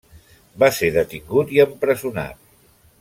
Va 0.63 0.69
ser 0.77 0.89
detingut 0.95 1.53
i 1.57 1.61
empresonat. 1.67 2.41